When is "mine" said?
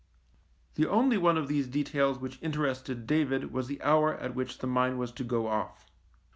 4.65-4.97